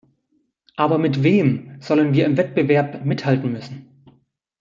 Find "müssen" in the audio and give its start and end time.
3.51-3.87